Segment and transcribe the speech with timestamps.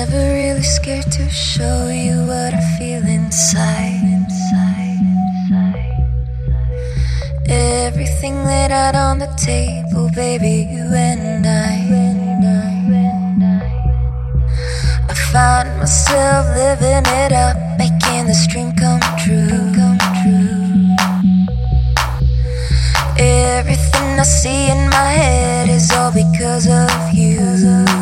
[0.00, 4.00] Never really scared to show you what I feel inside.
[7.46, 11.74] Everything laid out on the table, baby, you and I.
[15.06, 19.68] I find myself living it up, making this dream come true.
[23.18, 27.99] Everything I see in my head is all because of you.